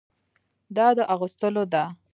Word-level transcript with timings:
دا 0.75 0.87
د 0.97 0.99
اغوستلو 1.13 1.63
ده. 1.73 1.83